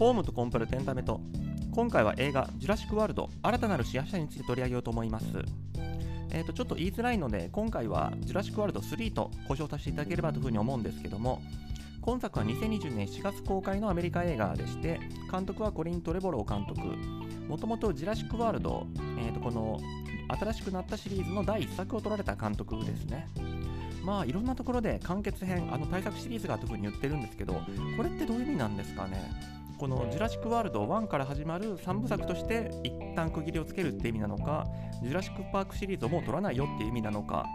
[0.00, 1.20] ホームとコンプラとエンタメと
[1.72, 5.26] 今回は映画「ジュラシック・ワールド新たなる支配者」について取り上げようと思います。
[6.30, 11.42] えー、とちょっと言いづらいので今回は「ジュラシック・ワールド3」と呼称させていただければというふうに思うんですけども
[12.00, 14.98] 今作は2020年4月公開のアメリカ映画でして
[15.30, 16.80] 監督はコリン・トレボロー監督。
[17.46, 18.86] もともと「ジュラシック・ワールド」
[19.20, 19.78] えー、とこの
[20.28, 23.28] 新しくなったシリーズの第1作を取られた監督ですね。
[24.02, 27.60] まあいろんなところで完結編あの対策シリーズがというふうに言ってるんですけど
[27.98, 29.59] これってどういう意味なんですかね？
[29.80, 34.66] この「ジュラシック・ワールド1」から始まる3部作として一旦区切りをつけるって意味なのか
[35.02, 37.46] 「ジュラシック・パーク」シリーズをもう取らないよっていう意味なのか。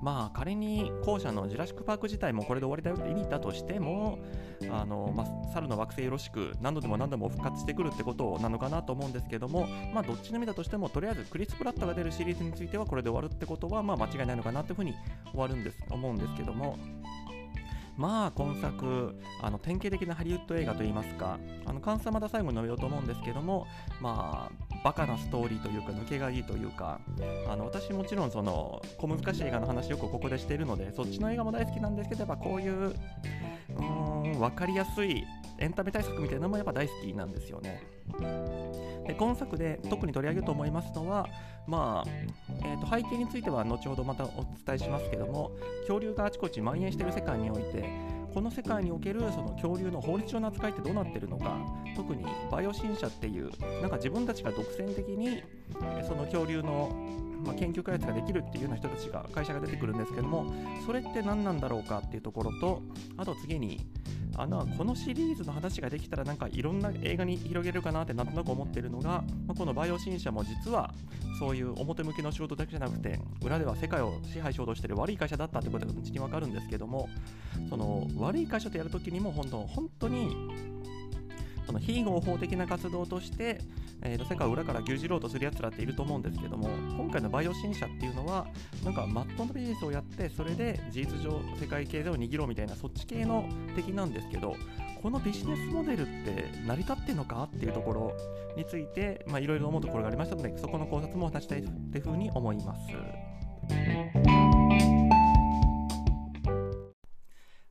[0.00, 4.20] まあ仮に後者のジュラシック・パーク自体もこれで終わりだよって意味だとしても
[4.70, 14.94] あの、まあ、猿の惑星よろしく何度でも何度も復活してくるってことなのかなと思うんですけどもまあどっちの意味だとしてもとりあえずクリス・プラットが出るシリーズについてはこれで終わるってことはまあ間違いないのかなというふうに
[15.32, 16.78] 終わるんです思うんですけども
[17.98, 23.66] まあ今作あの典型的なハリウッド映画といいますかあの感想はまだ最後に述べようと思うんですけども
[24.00, 27.00] まあバカなストーリーというか抜けがいいというか
[27.48, 35.24] あの私もちろんその小難しい映画の話よくここでしているのでそっちの映画も大好きなんですけどやっぱこういううーん分かりやすい
[35.58, 37.82] エンタメ対策みたいなのもやっぱ大好きなんですよね。
[39.08, 41.26] で今作で特に取り上げると思いますのは、
[41.66, 42.10] まあ
[42.62, 47.88] えー、と背景については後ほどまたお伝えしますけども恐竜があちこち蔓延している世界において
[48.34, 51.56] この世界におけるその恐竜の法律上の扱いってどうなってるのか
[51.96, 55.42] 特にバイオ新社っていうなんか自分たちが独占的に
[56.06, 56.94] その恐竜の
[57.44, 60.52] まあ、研究開発ができるっていうような人たちが会社が出てくるんですけども
[60.84, 62.82] それって何なんだろうかっていうところと
[63.16, 63.86] あと次に
[64.38, 70.94] あのこのシリーズの話ができたらなんかいろんな映画に広げるかなってなんとなく思ってるのが、まあ、このバイオ新社も実は
[71.40, 77.08] そういう表向きの仕事だけじゃなくて裏では世界を支配しようとしてる悪い会社だったってことが後に分かるんですけども
[77.68, 80.30] その悪い会社とやるときにも本当本当に
[81.68, 83.60] その非合法的な活動として、
[84.00, 88.46] えー、と世界を裏から牛耳ろうとするやつらっていると思うんですけども今回のバイオ新社っていうのは
[88.82, 93.46] なんかマットのビジネスをやってそれで事実上世界経済を握ろうみたいなそっち系の
[93.76, 94.56] 敵なんですけど
[95.02, 98.16] このビジネスモデルって成り立ってんのかっていうところ
[98.56, 104.37] についていろいろ思うところがありましたのでそこの考察も話したいというふうに思います。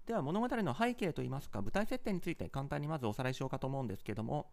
[0.08, 4.48] では物語の背景といいますか舞台設定について簡単にまずおさらいしようかと思うんですけども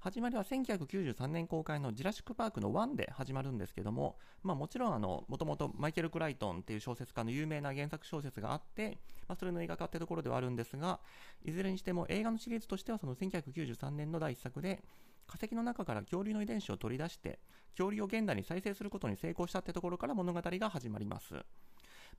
[0.00, 11.00] 始まりは1993年公開のジュラシック・パークの1で始まるんですけども、まあ、もちろんもともとマイケル・クライトンっていう小説家の有名な原作小説があって、まあ、それの映画化ってところではあるんですが
[11.42, 14.82] いずれにしても映画のシリーズとしてはその1993年の第1作で
[15.26, 17.38] 化石の中から恐竜の遺伝子を取り出して
[17.70, 21.34] 恐竜を現代に再生することに成功したってところから物語が始まります。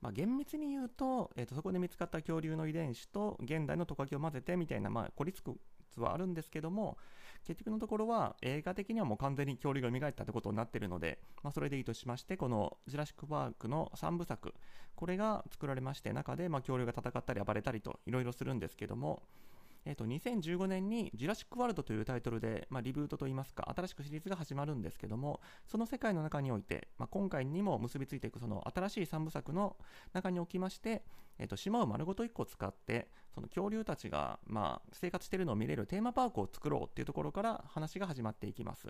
[0.00, 5.42] まあ、厳密に言うと,、えーと、そこで見つかった恐竜の遺伝子と現代のトカゲを混ぜてみたいな、まあ、孤立
[5.90, 6.96] 屈はあるんですけども
[7.44, 14.54] 結局のところは映画的にはもう完全に恐竜が蘇ったってことになってるので、まあ、それでいいとしましてこの「ジュラシック・パーク」の3部作
[14.94, 19.22] これが作られまして中でま恐竜が戦ったり暴れたりといろいろするんですけども
[19.84, 29.76] えーと、2015年に「ジュラシック・ワールド」というタイトルで、まあ、リブートといいますか新しくシリーズが始まるんですけどもその世界の中において、まあ、今回にも結びついていくその新しい3部作の
[30.12, 31.02] 中におきまして、
[31.38, 38.88] えーと、島を丸ごと1個使ってその恐竜たちが、まあ、生活しているのを見れるテーマパークを作ろうっていうところから話が始まっていきます。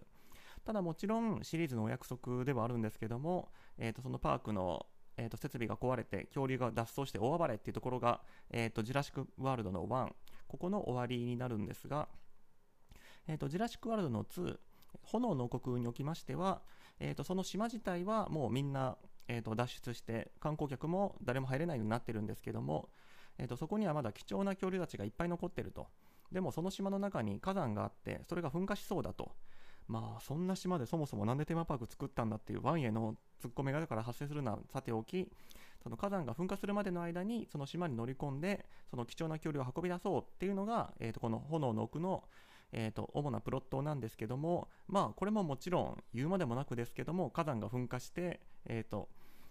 [0.65, 4.87] ただもちろんシリーズのお約束ではあるんですけども、えーとそのパークの
[5.21, 8.21] えー、と設備が壊れて恐竜が脱走して大暴れっていうところが、
[8.51, 10.09] えー、とジュラシック・ワールドの1
[10.51, 12.09] ここの終わりになるんですが、
[13.29, 14.59] えーと、ジュラシック・ワールドの2
[15.05, 16.61] 炎の王国におきましては、
[16.99, 18.97] えーと、その島自体はもうみんな、
[19.29, 22.89] えーと、脱出して観光客も誰も入れないようになってるんですけども、
[23.39, 25.87] えー、とそこにはまだ貴重な恐竜たちがいっぱい残ってると。
[26.33, 29.33] でもその島の中に火山があってそれが噴火しそうだと。
[29.89, 35.29] まあそんな島でそもそもなんでテーマパーク作ったんだっていうワンへのツッコミがだから発生するのはさておき
[35.83, 42.25] その火山が噴火するまでの間にその島に乗り込んでその貴重な距離を運び出そうっていうのが、えー、とこの炎の奥の
[42.73, 49.09] えーと、主なプロットなんですけども、まあ、これももちろん言うまでもなくですけども火山が噴火して、えーと、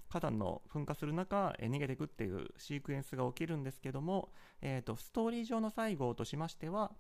[0.10, 4.30] 火山の噴火する中、えー、逃げていくっていうシークエンスが起きるんですけども、
[4.62, 6.92] えーと、ストーリー上の最後としましては、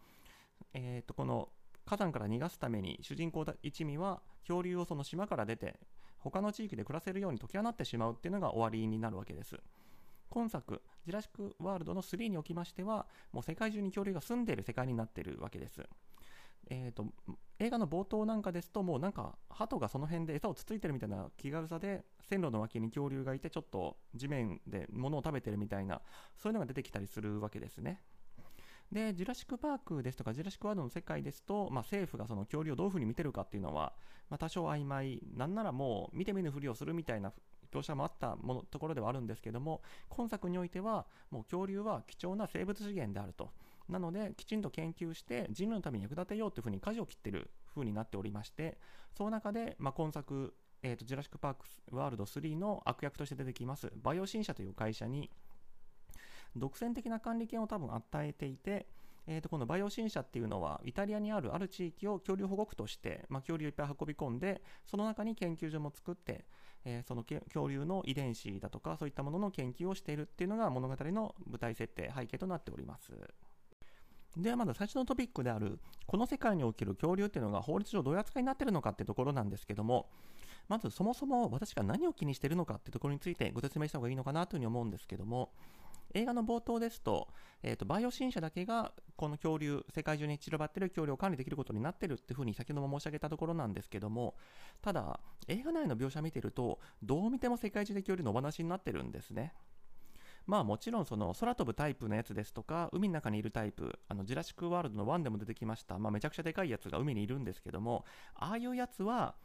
[0.73, 1.49] えー、とこの
[1.89, 5.79] 火山から逃がすために主人公一味は恐竜をその島から出て
[6.19, 9.57] 他の地域で暮らせるように解き放ってしまうっていうのが終わりになるわけです。
[10.29, 15.81] 今作、ジュラシック・ワールドの3におきましては、もう世界中に恐竜が住んでいる世界になっているわけです。
[16.69, 17.07] えーと、
[17.57, 25.99] 映画の冒頭なんかですと、もうなんか、鳩がその辺で餌をつついてるみたいな気軽さで、線路の脇に恐竜がいて、ちょっと地面で物を食べてるみたいな、
[26.37, 28.03] そういうのが出てきたりするわけですね。
[28.91, 33.93] で、ジュラシック・パークですとか、ジュラシック・ワールドの世界ですと、まあ、政府がその恐竜をどういうふうに見てるかっていうのは、
[34.29, 37.31] まあ、多少曖昧、なんならもう見て見ぬふりをするみたいな
[37.71, 43.51] 描写もあったものところではあるんですけども、今作においては、もう恐竜は貴重な生物資源であると。
[43.87, 48.77] なので、きちんと研究して人類のために役立てようというふうに舵を切ってるふうになっておりまして、
[49.15, 55.29] その中で、まあ、今作、えーと、ジュラシック・パークワールド3の悪役として出てきますバイオ新社という会社に
[56.55, 58.87] 独占的な管理権を多分与えていて、
[59.27, 66.45] えー、とこのバイオ新社っていうのはイタリアにあるある地域を恐竜保護区として、まあ、恐竜をいっぱい運び込んでその中に研究所も作って、
[66.83, 73.11] えー、その恐竜の遺伝子だとかそういったものの研究をしているっていうのが物語の舞台設定背景となっております。
[74.37, 80.07] ではまず最初のトピックであるこの世界における恐竜っていうのが法律上どういう扱いになってるのかってところなんですけども
[80.67, 85.49] まずそもそも私が何を気にしているのかってところについてご説明した方がいいのかなというふうに思うんですけども
[86.13, 87.27] 映画の冒頭ですと,、
[87.63, 94.35] えーと、バイオ新社だけがこの恐竜世界中に散らばってる恐竜を管理できることになってるっていうふうに先ほども申し上げたところなんですけども
[94.81, 99.53] ただ映画内の描写見てるとどう見ても世界中で恐竜のお話になってるんですね。
[100.45, 108.03] まあもちろんその空飛ぶタイプのやつですとか海の中にいるタイプあのジュラシック・ワールドの1でも出てきました、まあ、めちゃくちゃでかいやつが海にいるんですけども
[108.33, 109.35] ああいうやつは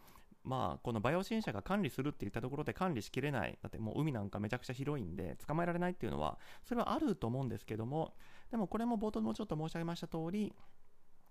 [0.44, 3.58] まあ、このバイオ新社が管理するって言ったところで管理しきれない。
[3.62, 8.14] だってもう海なんかめちゃくちゃ広いんで、捕まえられないっていうのは、それはあると思うんですけども、
[8.50, 10.54] でもこれも冒頭もちょっと申し上げました通り、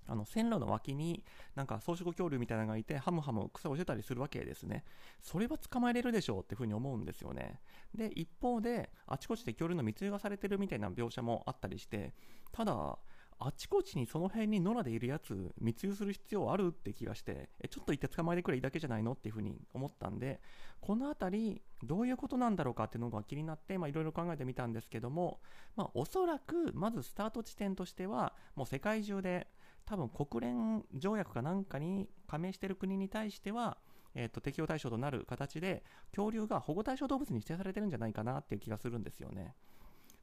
[0.07, 1.24] あの線路の脇に
[1.56, 4.83] なんか草食恐竜みたいなのがいてハムハム草をしてたりするわけですね。
[5.21, 7.62] それは捕まえれるでしょうっていうふうに思うんですよね。
[7.95, 12.13] で、一方であちこちで恐竜の密輸がされてるみたいな描写もあったりして、
[12.51, 12.98] ただ、
[13.39, 20.39] あちこちにその辺に野良でいるやつ密輸する必要あるって気がしてえちょっと行って捕まえてくれいいだけじゃないのっていうふうに思ったんで
[20.81, 25.39] この辺りどういうことなんだろうかっていうのが気になっていろいろ考えてみたんですけども、
[25.75, 29.47] まあ、おそらくまずスタート地点としてはもう世界中で
[29.86, 33.77] 多分国連条約かなんかに加盟している国に対しては
[34.15, 39.56] えーと、適用対象となる形で恐竜が保護対象動物に指定されてるんじゃないかなっていう気がするんですよね。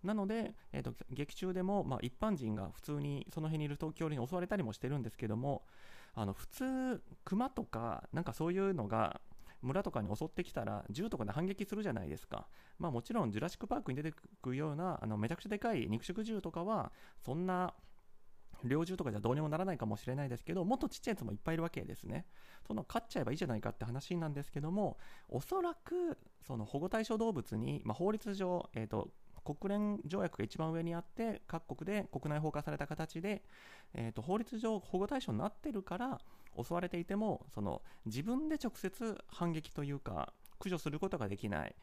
[0.02, 5.62] なので、えーと、劇中でも、まあ、一般人が普通にその辺にいる東京に襲われたりもしてるんですけども
[6.14, 9.20] あの普通熊とかなんかそういうのが
[9.62, 12.46] 村とかに襲ってきたら銃とかで反撃するじゃないですか、
[12.78, 16.92] まあ、もちろんジュラシック・パークに出てくるようなあのめちゃくちゃでかい肉食銃とかは
[17.24, 17.74] そんな
[18.64, 22.26] 猟銃とかじゃどうにもならないかもしれないですけどもっとちっちゃいやつもいっぱいいるわけですね。
[22.66, 24.98] その勝っちゃえばいいじゃないかって話なんですけども
[25.28, 29.08] おそらくその保護対象動物に、まあ、法律上、えーと
[29.44, 33.42] 国連条約が一番上にあって各国で国内法化された形で、
[33.94, 36.20] えーと、法律上保護対象になってるから
[36.62, 41.74] 襲われていてもその自分で直接反撃というか駆除することができない。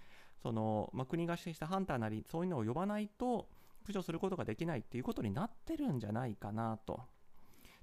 [0.44, 3.48] その、まあ、国が指定したハンターなりそういうのを呼ばないと
[3.82, 7.02] 駆除することができないっていうことになってるんじゃないかなと。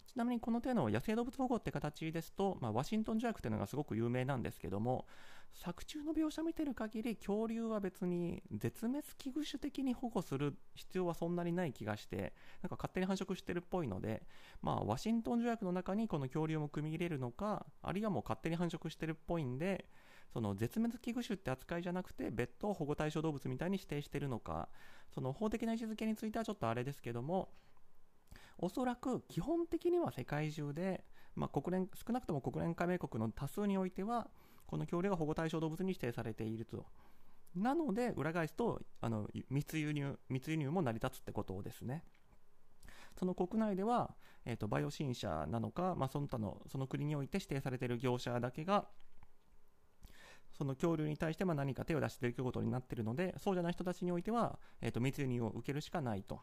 [0.07, 5.07] ちなみにこの手の野生動物保護って形ですと、まあ、ワシントン条約というのがすごく有名なんですけども
[5.53, 14.23] 作中の描写見てる限り恐竜は別に絶滅危惧種的に保護する必要はそんなにない気がしてなんか勝手に繁殖してるっぽいので、
[14.63, 19.87] まあ、ワシントン条約の中にこの恐竜も組み入れるのかあるいはもう勝手に繁殖してるっぽいんで
[20.33, 24.69] その絶滅危惧種って扱いじゃなくて別途保護対象動物みたいに指定してるのか
[25.15, 27.51] その法的な位置づけについてはちょっとあれですけども
[28.59, 34.29] おそらく基本的には世界中で、まあ、国連少なくとも国連加盟国の多数においては
[34.67, 36.87] この恐竜が保護対象動物に指定されていると。
[37.55, 42.03] なので、裏返すと、あの密輸入密輸入も成り立つってことですね。
[43.17, 48.89] その国内では、えーと、バイオ新社なのか、まあ、その他のその国において指定されている業者だけが、
[50.57, 56.41] その恐竜に対してま何か手を出していくことになっているので、そうじゃない人たちにおいては、えーと密輸入を受けるしかないと。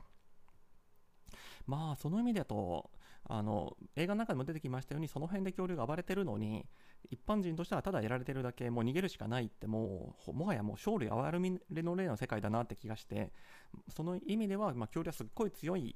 [1.67, 2.89] まあ、その意味だと、
[3.25, 6.65] あの映画の中でも出てきましたようにその辺で恐竜が暴れてるのに
[7.11, 13.31] 一般人としてはただやられてるだけもう逃げるしかないってもうもはやもう勝利哀れみの例の世界だなって気がして
[13.95, 15.95] その意味では、まあ、恐竜はすっごい強い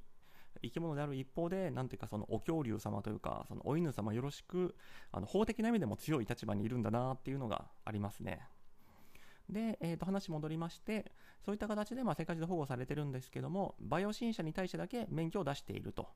[0.62, 4.76] 生き物である一方で、なんていうか、そのお恐竜様というか、そのお犬様よろしく、
[5.12, 8.42] あの法的な意味でも強い立場にいるんだなっていうのがありますね。
[9.50, 11.12] で、えー、と話戻りまして、
[11.46, 16.08] そういった形でまあ世界中で保護されてるんですけども、バイオ新車に対してだけ免許を出していると。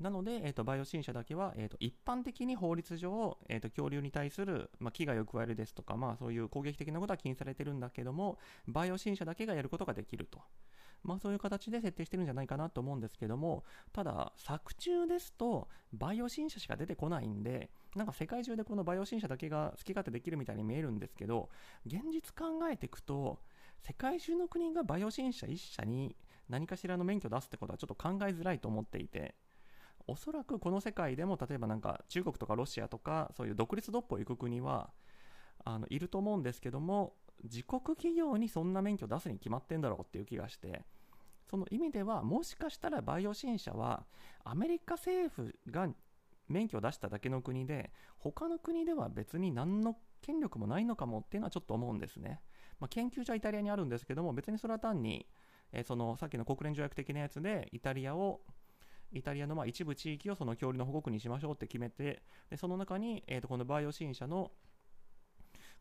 [0.00, 10.40] なので、えーと、バイオ新車だけは、えーと、一般的に法律上、えーと、恐竜に対する、まあ、危害を加えるですとか、まあ、そういう攻撃的なことは禁止されてるんだけども、バイオ新車だけがやることができると。
[11.02, 21.48] まあ、そういう形で設定してるんじゃないかなと思うんですけども、ただ、作中ですと、バイオ新車しか出てこないんで、なんか世界中でこのバイオ新車だけが好き勝手できるみたいに見えるんですけど、
[21.86, 23.40] 現実考えていくと、
[23.86, 26.16] 世界中の国がバイオ新車1社に
[26.48, 29.34] 何かしらの免許を出すってことはちょっと考えづらいと思っていて
[30.06, 34.90] おそらくこの世界でも例えばなんか中国とかロシアとかそういう独立独歩行く国は
[35.64, 40.84] あのいると思うんですけども自国企業にそんな免許出すに決まってんだろうっていう気がして
[41.48, 44.04] その意味ではもしかしたらバイオ新社は
[44.44, 45.88] アメリカ政府が
[46.48, 52.40] 免許を出しただけの国で他の国では別に何の権力もないのかもっていうのはちょっと思うんですね、
[52.80, 55.26] まあ、研究所はイタリアにあるんですけども別にそれは単に、
[55.72, 58.40] え、そのさっきの国連条約的なやつでイタリアを
[59.12, 64.50] イタリアのまあ一部地域をその恐竜の保護区にしましょうって決めてでその中に、えー、とこのバイオ新社の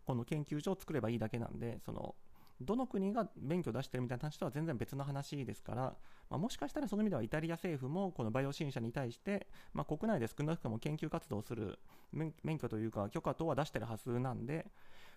[0.06, 2.16] この研究所を作ればいいだけなんでその
[2.62, 5.82] どの国が免許を出してるみたいな話とは全然別の話ですから、
[6.30, 11.80] まあ、もしかしたらその意味ではイタリア政府もこのバイオ新社に対して、まあ、国内で少なくとも研究活動をする
[12.14, 14.68] 免許というか許可等は出してるはずなんで、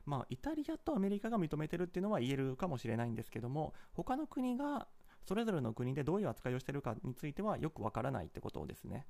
[0.05, 4.89] まあ、イタリアとアメリカが認めてるっていうのは言えるかもしれないんですけども他の国が
[5.29, 9.07] それぞれの国でどういう扱いをしてるかについてはよくわからないってことですね。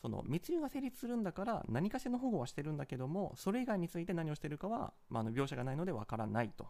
[0.00, 6.68] その密輸が成立するんだから何かしらの保護はしてるんだけどもそれ以外について何をしてるかは、まあ、の描写がないのでわからないと。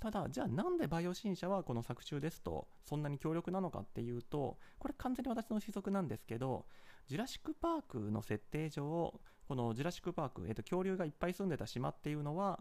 [0.00, 6.66] ただじゃあなんでバイオ新社はこの作中ですとそんなに強力なのかっていうとこれ完全に私の推測なんですけど
[7.08, 9.12] ジュラシック・パークの設定上
[9.48, 12.60] このジュラシック・パーク、えー、と恐竜がいっぱい住んでた島っていうのは、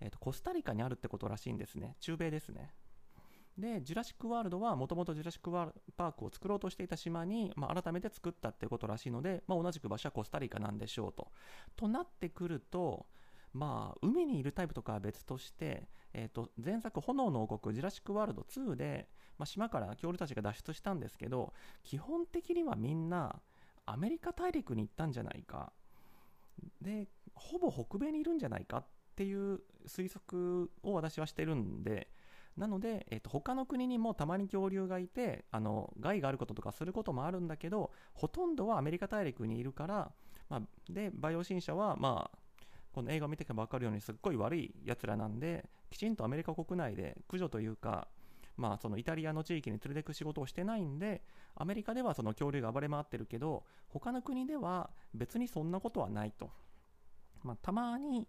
[0.00, 1.96] えー、とコスタリカにあるってことらしいんですね。
[2.00, 2.74] 中米ですね。
[3.58, 11.28] でジュラシック・ワールドはもともとジュラシック・ワールパークを作ろうとしていた島に、まあ、改めて作ったってことらしいので、まあ、同じく場所はコスタリカなんでしょうと。
[11.76, 13.06] となってくると、
[13.52, 21.52] まあ、海にいるタイプとかは別として、えー、と前作「炎の王国ジュラシック・ワールド2で」まあ、島から恐竜たちが脱出したんですけど
[21.84, 23.40] 基本的にはみんな
[23.86, 25.72] アメリカ大陸に行ったんじゃないか
[26.82, 32.10] でほぼ北米にいるんじゃないかっていう推測を私はしてるんで
[32.58, 40.10] なので、えー、と他の国にもたまに恐竜がいてあの害があることとかすることもあるんだけどほとんどはアメリカ大陸にいるから、
[40.50, 42.38] まあ、でバイオ新社はまあ
[42.92, 48.08] この映画を見てけば分かるようにすっごい悪いやつらなんできちんとアメリカ国内で駆除というか
[48.58, 51.22] まあ、そのイタリアの地域に連れていく仕事をしてないんで
[51.54, 56.50] アメリカではその恐竜が暴れ回ってるけど他の国では別にそんなことはないと、
[57.44, 58.26] まあ、たまに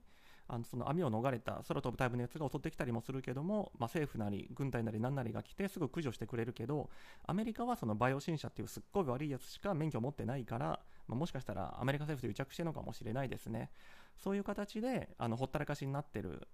[0.50, 6.89] あのその網を逃れた空飛ぶタイプのやつが襲ってきたりもするけども、まあ、政府なり軍隊なり何なりが来てすぐ駆除してくれるけど
[7.25, 10.79] アメリカはそのバイオ新車っていうすっごい悪いやつしか免許を持ってないから
[11.10, 13.72] まあ、もしかしたらアメリカ政府と癒着してるのかもしれないですね。
[14.15, 16.48] そういう形であのほったらかしになってる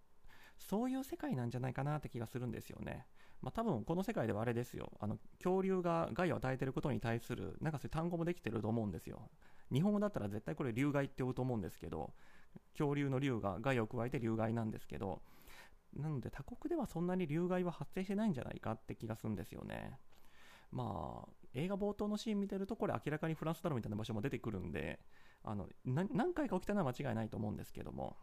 [0.58, 3.06] そういう世界なんじゃないかなって気がするんですよね。
[3.42, 4.92] まあ、多分この世界ではあれですよ。
[5.02, 9.30] あの恐竜が害を与えてることに対するなんかそういう単語もできてると思うんですよ。
[9.74, 12.14] 日本語だったら絶対これ竜害って呼ぶと思うんですけど、
[12.74, 15.22] 恐竜の竜が害を加えて竜害なんですけど、
[15.96, 20.00] なので他国ではそんなに竜害は発生してないんじゃないかって気がするんですよね。
[20.72, 25.00] まあ、映画冒頭のシーン見てるとこれ明らかにフランスだろみたいな場所も出てくるんで
[25.44, 28.18] あの何回か起きたのは間違いないと思うんですけども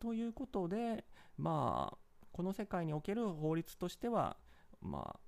[0.00, 1.04] ということで
[1.36, 1.98] まあ
[2.32, 4.36] この世界における法律としては
[4.80, 5.20] まあ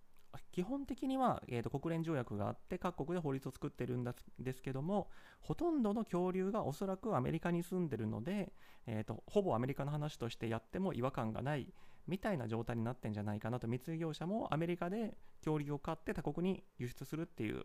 [0.53, 4.05] 基本的には、えーと、国連条約があって各国で法律を作ってるん
[4.39, 5.09] ですけども
[5.41, 8.53] ほとんどの恐竜がおそらくアメリカに住んでるので、
[8.87, 11.73] えーとほぼアメリカの話としてやっても違和感がない
[12.07, 13.69] みたいな状態になってんじゃないかなと。
[13.69, 17.65] 密輸業者もアメリカで恐竜を買って他国に輸出するっていう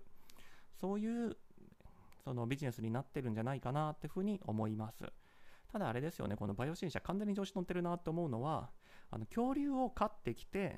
[0.80, 1.38] そういう
[2.24, 5.04] そのビジネスになってるんじゃないかなっていうふうに思います。
[5.72, 8.70] ただあれですよねこのバイオ新車完全に調子乗ってるなと思うのは
[9.12, 10.78] あの恐竜を飼ってきて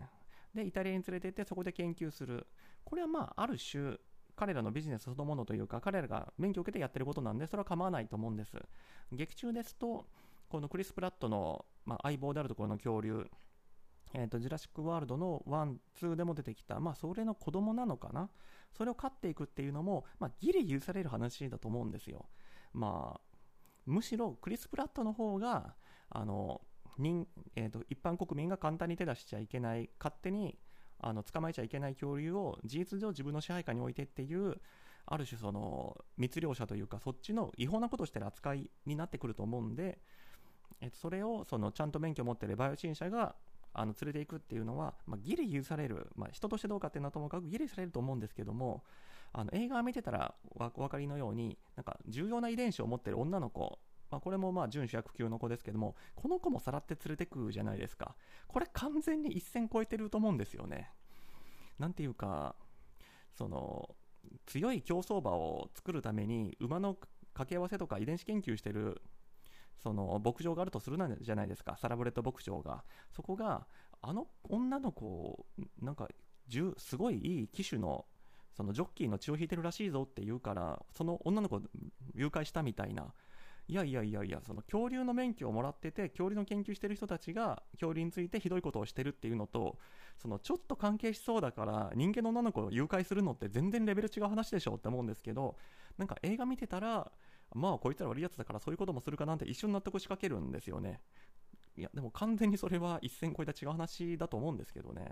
[0.53, 2.47] でイタリアに連れて行ってそこで研究する。
[2.83, 3.97] これはまあある種
[4.35, 8.57] 彼らのビジネスそのものというか彼らが免許を受けてやってることなんでそれは構わないと思うんです。
[9.11, 10.05] 劇中ですと
[10.47, 13.27] このクリス・プラットの、まあ、相棒であるところの恐竜
[14.13, 18.29] えーと、ジュラシック・ワールドの1、2でも出てきた、まあ、それの子供なのかな、
[18.71, 22.25] それを飼っていくっていうのも、まあ、ギリ許される話だと思うんですよ。
[22.73, 23.37] まあ、
[23.85, 25.75] むしろクリス・プラットの方が、
[26.09, 26.61] あの
[26.97, 30.57] 人えーと、一般国民が簡単に手出しちゃいけない、勝手に
[30.99, 34.55] あの捕まえちゃいけない恐竜を事実上自分の支配下に置いてっていう、
[35.05, 39.99] ある種その密漁者というか、そっちの違法なことをしてる扱いになってくると思うんで、
[40.81, 43.35] えー、とそれをそのちゃんと免許を持ってるバイオ新社が
[43.73, 48.83] あの連れていくっていうのは、まあ、ギリ許される、まあ、人としてどうかっていうのはともかくギリされると思うんですけども
[49.33, 53.77] あの映画を見てたらお分かりのようになんか重要な遺伝子を持ってる女の子
[54.09, 58.15] まあ、これもまあ準主役級の子ですけどもこの子もさらって連れてくじゃないですか。
[58.47, 60.91] これ完全に一線超えてると思うんですよね。
[61.79, 62.55] なんていうか
[63.33, 63.95] その
[64.45, 66.95] 強い競走馬を作るために馬の
[67.33, 69.01] 掛け合わせとか遺伝子研究してる
[69.77, 71.77] その牧場があるとするなんじゃないですか。
[71.77, 72.83] サラブレッド牧場が。
[73.11, 73.67] そこが
[74.01, 75.45] あの女の子
[75.81, 76.07] なんか
[76.77, 78.05] すごいいい機種の
[78.55, 81.61] そのジョッキーの血を引いてるらしいぞって言うからその女の子
[82.15, 83.13] 誘拐したみたいな
[83.69, 89.77] いやいやいやいやその恐竜の免許をもらってて恐竜の研究してる人たちが恐竜についてひどいことをしてるっていうのと
[90.17, 95.57] そのちょっと関係しそうだから人間の女の子を誘拐するのって全然レベル違う話でしょって思うんですけど
[95.97, 97.11] なんか映画見てたら
[97.53, 101.01] まあこいつら悪いやつだからそういうこともするかなんて一瞬納得しかけるんですよね。
[101.77, 105.11] いやでも完全にそれは一線越えた違う話だと思うんですけどね。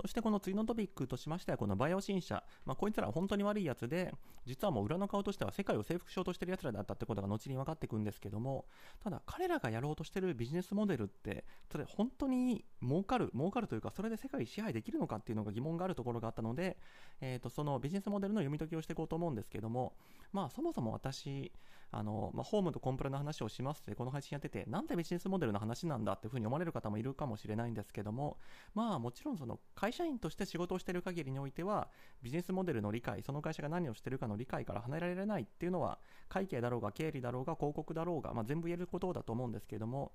[0.00, 4.12] そしてこの次のトピックとしましては、このバイオ新社、まあ、こいつらは本当に悪いやつで、
[4.46, 8.64] 実はもう裏の顔としては世界を征服しようとしてるやつらだったってことが後に分かっていくんですけども、
[9.02, 16.76] ただ彼らがやろうとしてるビジネスモデルって、それ本当に儲かる、儲かるというか、それで世界支配できるのかっていうのが疑問があるところがあったので、
[17.20, 19.94] えー、とそのビジネスモデルの読み解きをしていこうと思うんですけども、
[20.32, 21.52] まあそもそも私、
[21.92, 28.38] あの、まあ、ホームとコンプラの話をしますってこの配信やってて、なんでビジネスモデルの話なんだっていうふうに思われる方もいるかもしれないんですけども、
[28.74, 31.88] まあもちろんその会社員として仕事をしている限りにおいては、
[32.22, 40.12] ビジネスモデルの理解、その会社が何をしているかの理解から離れられないっていうのは、会計だろうが経理だろうが広告だろうが、まあ、全部言えることだと思うんですけども、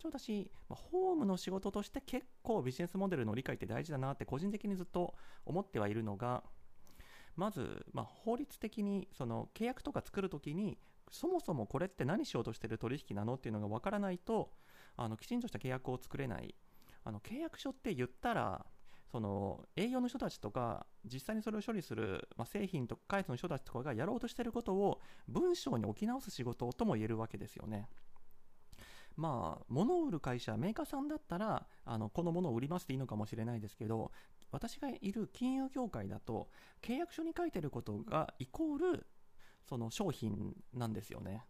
[0.00, 6.42] ちょ私、まあ、ホームの仕事として結構ビジネスモデルの理解って大事だなって個人的にずっと思ってはいるのが、
[7.36, 10.78] まず、まあ、法律的にその契約とか作るときに
[11.10, 14.52] そもそもこれって何しようとしてる取引なのっていうのが分からないと
[14.96, 16.54] あのきちんとした契約を作れない
[17.04, 18.64] あの契約書って言ったら
[19.10, 27.88] その営業の人たちとか実際にそれを処理する、まあ、製品とか開発の人たちとかがやろうとしてることを文章に置き直す仕事とも言えるわけですよね。
[29.16, 34.12] まあ、物を売る会社、メーカーさんだったら、あのこのものを売りますっていいのかもしれないですけど、
[34.50, 36.48] 私がいる金融業界だと、
[36.80, 39.06] 契約書に書いてることがイコール
[39.70, 41.46] その商品なんですよね。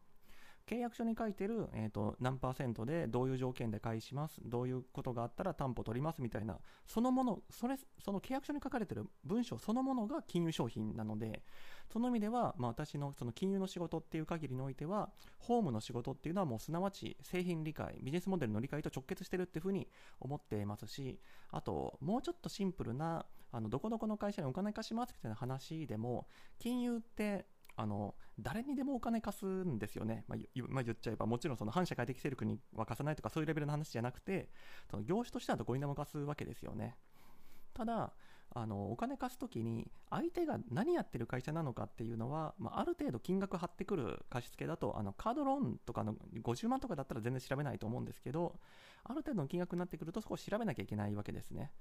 [0.70, 11.42] 契約書に書いてる、えーと、何パーセントでどういう条件で返します、どういうことがあったら担保取りますみたいな、そのもの、それ、その契約書に書かれてる文章そのものが金融商品なので、
[11.92, 19.88] その意味では、まあ、私のその金融の仕事っていう限りにおいては、ホームの仕事っていうのはもうすなわち製品理解、ビジネスモデルの理解と直結してるっていうふうに
[20.20, 21.18] 思っていますし、
[21.50, 26.28] あと、もうちょっとシンプルな、あのどこどこの会社にお金貸しますみたいな話でも、
[26.60, 27.46] 金融って
[27.80, 30.38] あの誰にでもお金貸すんですよね、まあ、
[30.68, 34.50] まあ、言っちゃえば、もちろんその反社会的勢力には貸さないとかそういうレベルの話じゃなくて、
[34.90, 36.96] その業種としてはどこにでも貸すわけですよね。
[37.72, 38.12] ただ、
[38.52, 48.58] あのお金貸すときに相手が何やってる会社なのかっていうのは、まあ、ある程度金額張ってくる貸付だとあのカードローンとかの50万とかだったら全然調べないと思うんですけど
[49.04, 51.72] ある程度の金額になってくるとそこを調べなきゃいけないわけですね。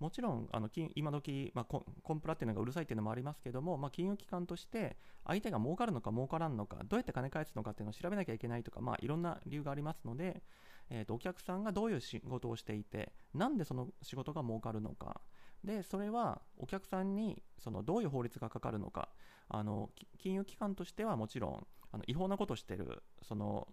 [0.00, 1.84] もちろんあの今時、まあ、コ
[2.14, 10.42] ンプラっていうのがうるさいっていうのもありますけども、まあ、金融機関として相手が儲かるのか儲からんのかどうやって金返すのかっていうのを調べなきゃいけないとか、まあ、いろんな理由がありますので、
[10.90, 15.20] えーと、お客さんがどういう仕事をしていてなんでその仕事が儲かるのか
[15.64, 19.08] でそれはお客さんにそのどういう法律がかかるのか
[19.48, 23.66] あの金融機関としてはもちろんあの違法なことをしてるその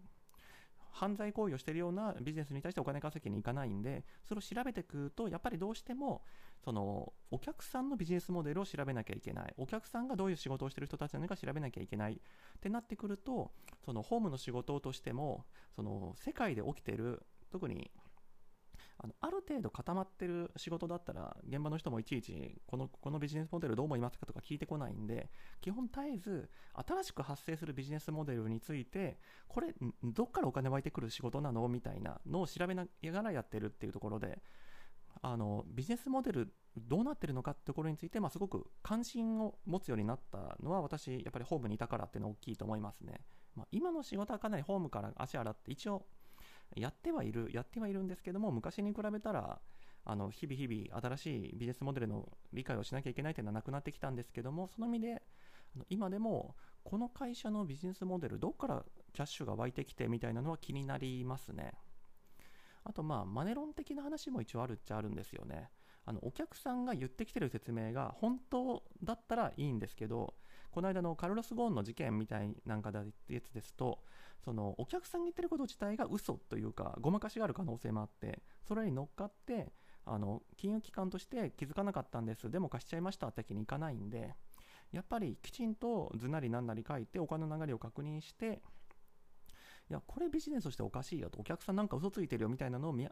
[0.92, 6.22] 犯罪行為をしているようなビジネスに対してお金稼ぎに行かないんで、それを調べていくと、やっぱりどうしても、
[6.64, 9.54] その、お客さんのビジネスモデルを調べなきゃいけない。
[9.58, 12.18] お客さんがどういう仕事をしている人たちなのか調べなきゃいけないっ
[12.60, 13.52] てなってくると、
[13.84, 17.90] その、ホームの仕事としても、その、世界で起きてる、特に
[19.04, 26.50] あのある程度固まってる仕事だったら現場の人もいちいちこのこのビジネスモデルどう思いますかとか聞いてこないんで基本絶えず
[26.88, 31.68] 新しく発生するビジネスモデルについてこれどっからお金湧いてくる仕事なの？
[31.68, 34.40] みたいなのを調べながらやってるっていうところで
[35.24, 43.22] あのビジネスモデルどうなってるのかってところについて、まあ、すごく関心を持つようになったのは私やっぱりホームにいたからっていうのは大きいと思いますね、
[43.56, 46.06] まあ、今の仕事はかなりホームから足洗って一応
[46.76, 49.60] やってはいる、やってはいるんですけども、昔に比べたら、
[50.04, 55.22] あの日々日々新しいビジネスモデルの理解をしなきゃいけないというのはなくなってきたんですけども、その意味で、
[55.90, 61.74] 今でもこの会社のビジネスモデル、どこからキャッシュが湧いてきてみたいなのは気になりますね。
[62.84, 65.70] あと、まあ、マネロン的な話も一応あるっちゃあるんですよね。
[66.04, 70.34] あのお客さんが言ってきてる説明が本当だったらいいんですけど、
[70.72, 74.00] この間のカルロス・ゴーンの事件みたいなんかだってやつですと、
[74.44, 79.72] そのお客さんが言ってること自体が嘘というかごまかしがある可能性もあってそれに乗っかって
[80.06, 82.50] あの金融機関として気づかなかったんです。
[82.50, 84.34] でも貸しちゃいましたって気にいかないんで
[84.92, 88.62] やっぱりきちんと図なりなんなり書いてお金の流れを確認して
[89.90, 91.40] いやこれビジネスとしておかしいよと。
[91.40, 93.08] お客さんなんか嘘ついてるよみたいなのを見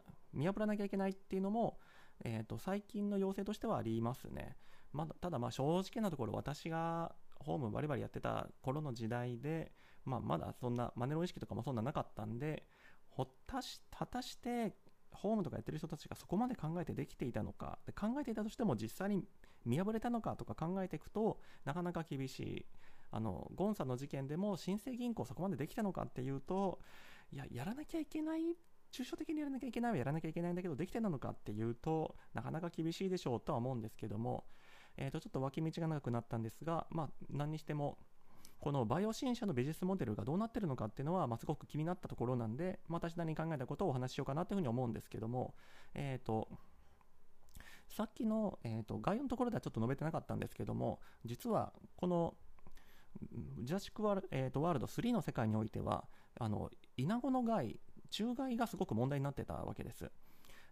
[0.46, 1.78] 破らなきゃいけないっていうのも、
[2.24, 4.56] えーと、最近の要請としてはありますね、
[4.92, 9.72] まだただまあ正直なところ私がホームバリバリやってた頃の時代で
[10.04, 12.64] まあ、まだそんなマネロ意識とかもそんななかったんで、
[13.08, 14.74] ほったし、果たして
[15.12, 19.24] ホームとかやってる人たちがそこまで考えてできていたのかで考えていたとしても実際に
[19.66, 22.66] 見破れたのかとか考えていくとなかなか厳しい。
[23.12, 26.78] あのゴンさんの事件でも新生銀行そこまでできたのかっていうと
[27.32, 28.56] いややらなきゃいけない
[28.92, 34.44] 抽象的にやらなきゃいけないはやらなきゃいけないんだけどできてたのかっていうとなかなか厳しいでしょうとは思うんですけども、
[34.96, 37.98] えー、とちょっと脇道が長くなったんですが、まあ、何にしても
[38.60, 45.54] このバイオ新社のビジネスモデルがどうなってるのかっていうのは、まあ、すごく気になったところなんで、まあ、私なりに考えたことをお話ししようかなというふうに思うんですけども、
[45.94, 46.48] えっ、ー、と、
[47.88, 52.34] さっきの、えーと、概要のところではちょっと述べてなかったんですけども、実はこの
[53.62, 56.04] ジュラシックワール,、えーと、ワールド3の世界においては、
[56.38, 60.10] あのイナゴの害、虫害がすごく問題になってたわけです。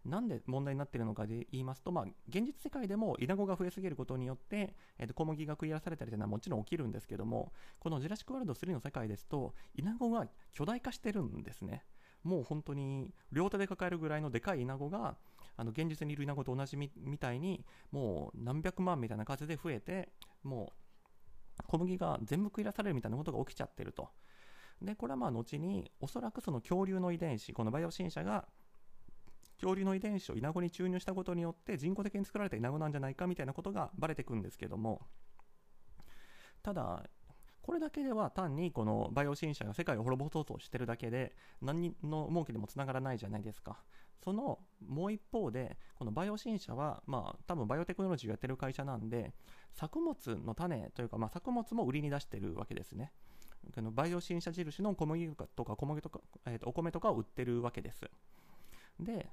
[0.04, 11.84] なんで問題になっているのかで言いますと、まあ、現実世界でもイナゴが増えすぎることによって、えー、と小麦が食い荒らされたりというのはもちろん起きるんですけども、このジュラシック・ワールド3の世界ですと、イナゴが巨大化してるんですね。
[12.24, 15.16] もう本当に両手で抱えるぐらいのでかいイナゴが、
[15.56, 20.72] あの現実にいるイナゴと同じみたいに、もう何百万みたいな数で増えて、も
[21.61, 24.08] う小麦が全部食い出されるみたいなことが起きちゃってると。
[24.82, 28.46] で、これはまあ後に、おそらくその恐竜の遺伝子、このバイオ新社が
[29.61, 35.03] 恐竜の遺伝子をイナゴに注入したことによって人工的に作られたイナゴなんじゃないかみたいなことがバレてくんですけども
[36.62, 37.03] ただ
[37.68, 43.83] これだけでは単にこのバイオ新社が世界を滅ぼそうとしてるだけで何の儲けでもつながらないじゃないですか。
[44.25, 49.35] そのもう一方でこのバイオ新社はまあ多分バイオテクノロジーをやってる会社なんで
[49.75, 53.12] 作物の種というかまあ作物も売りに出してるわけですね。
[53.92, 58.07] バイオ新社印の小麦とか小麦とか、えー、とお米とかを売ってるわけです。
[58.99, 59.29] で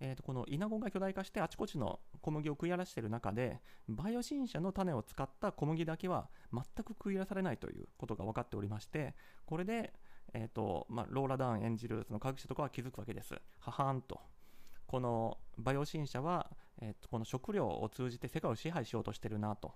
[0.00, 9.92] えー、とこのイナゴが巨大化してあちこちの小麦を食い荒らしている中でバイオ新車の種を使った小麦だけは全く食い荒らされないということが分かっておりましてこれで、
[10.32, 13.34] えーとまあ、ローラ・ダーン演じるその科学者とかは気づくわけです。
[13.60, 14.20] ははんと。
[14.86, 19.74] このバイオ新車は、えー、とこの食料を通じて世界を支配しようとしてるなと、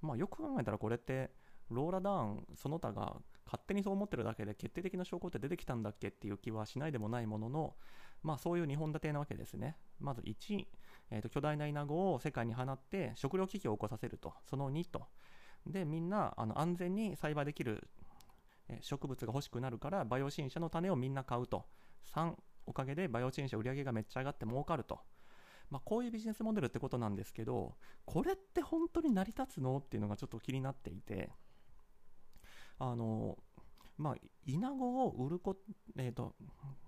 [0.00, 1.30] まあ、よく考えたらこれって
[1.68, 3.16] ローラ・ダーンその他が
[3.48, 7.74] 勝手にそう思ってるだけで決定的な証拠って出てきたんだっけっていう気はしないでもないものの
[8.22, 9.76] まあ、そういう2本立てなわけですね。
[10.00, 10.66] まず1、
[11.10, 14.34] えーと、巨大なイナゴを世界に放って食糧危機を起こさせると。
[14.44, 15.06] その2と。
[15.66, 17.88] で、みんなあの安全に栽培できる、
[18.68, 21.64] え、植物が欲しくなるからバイオ新車の種をみんな買うと。
[22.12, 22.34] 3、
[22.66, 25.00] おかげでバイオ新車売り上げがめっちゃ上がって儲かると。
[25.70, 29.76] まあ、こういうビジネスモデルってことなんですけど、これって本当に成り立つの？
[29.76, 31.30] っていうのがちょっと気になっていて、
[32.78, 33.38] あの、
[33.96, 34.14] まあ、
[34.46, 35.56] イナゴを売るこ、
[35.96, 36.34] えーと、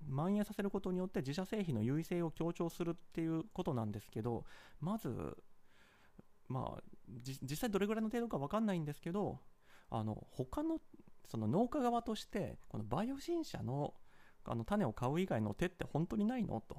[0.08, 4.44] 蔓延させることによって自社製品の優位性を強調するっていうことなんですけど
[4.80, 5.36] まず、
[6.48, 9.40] まあ、実際どれぐらいの程度か分かんないんですけど
[9.90, 10.78] あの他の
[11.28, 13.94] その農家側としてこのバイオ新車の
[14.44, 16.60] あの種を買う以外の手って本当にないの？
[16.60, 16.76] と。
[16.76, 16.78] い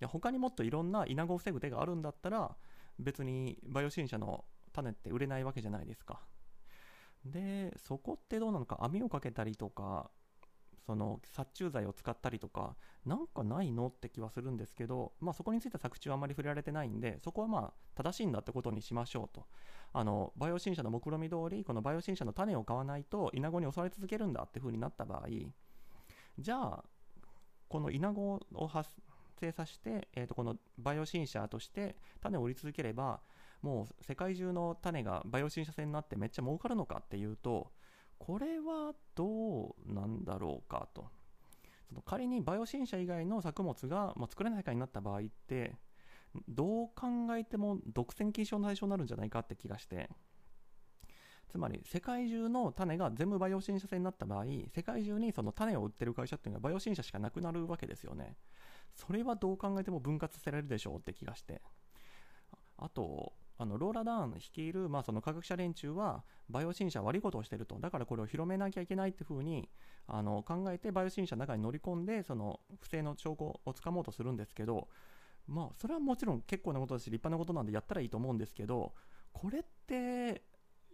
[0.00, 2.56] や他にもっといろんなイナゴを防ぐ手があるんだったら
[2.98, 6.20] 別にバイオ新車の種って売れないわけじゃないですか。
[7.24, 10.10] でそこってどうなのか網をかけたりとか
[10.84, 12.74] その殺虫剤を使ったりとか
[13.06, 19.46] なんかないのって気はするんですけど、まあ、そこについては作中はあまり触れられてないんでそこはまあ正しいんだってことにしましょうと。
[19.94, 25.28] あのバイオ新車の目論見通りこのバイオ新車の種を買わないとイナゴに襲われ続けるんだって風になった場合
[26.38, 26.84] じゃあ
[27.68, 28.88] このイナゴを発
[29.38, 33.20] 生させて、えー、とこのバイオ新車として種を売り続ければ
[33.62, 37.70] もう世界中の種がバイオ新車製になってめっちゃ儲かるのかっていうと
[38.18, 41.06] これはどうなんだろうかと。
[41.88, 45.76] その仮にバイオ新車以外の作物が、まあ、作れない世界になった場合って
[46.48, 50.10] どう考えても独占禁止の対象になるんじゃないかって気がして。
[51.50, 58.36] つまり世界中の種が全部バイオ新車製になった場合世界中にその種を売ってる会社っていうのはバイオ新車しかなくなるわけですよね。
[58.94, 61.60] それはどう考えても分割させられるでしょうって気がして。
[62.78, 67.78] あとあのローラ・ダーン率いる、まあ、その科学者連中はバイオ新車悪いことをしてると。
[67.78, 69.68] だからこれを広めなきゃいけないっていうふうに
[70.08, 74.88] あの考えてバイオ新車の中に乗り込んでその不正の証拠をつかもうとするんですけど
[75.46, 78.92] まあそれはもちろん結構なことだし立派なことなんでやったらいいと思うんですけど
[79.32, 80.42] これって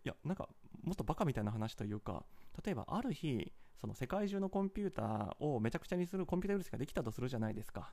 [0.04, 0.48] いやなんか
[0.82, 2.24] もっとバカみたいな話というか
[2.64, 3.50] 例えばある日
[3.80, 7.92] その世界中のコンピューターをめちゃくちゃにするコンピューターウイルスができたとするじゃないですか。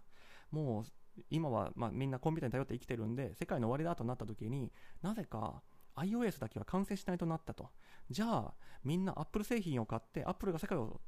[0.51, 5.61] もう今はまみんなコンピューターに頼って生きてるんで世界の終わりだとなった時になぜか
[5.95, 7.69] iOS だけは完成しないとなったと。
[8.09, 8.53] じゃあ
[8.83, 10.99] みんな Apple 製品を買って Apple が世界を